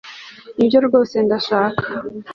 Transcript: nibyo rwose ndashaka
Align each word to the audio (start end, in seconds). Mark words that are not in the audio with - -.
nibyo 0.55 0.79
rwose 0.87 1.15
ndashaka 1.25 1.83